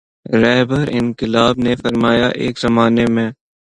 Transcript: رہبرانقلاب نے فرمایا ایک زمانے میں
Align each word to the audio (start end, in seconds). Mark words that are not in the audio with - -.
رہبرانقلاب 0.41 1.55
نے 1.65 1.73
فرمایا 1.81 2.27
ایک 2.41 2.55
زمانے 2.59 3.05
میں 3.15 3.29